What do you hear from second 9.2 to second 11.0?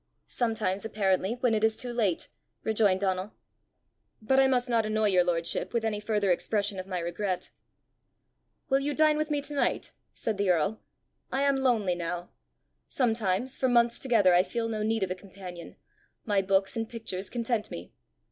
me to night?" said the earl.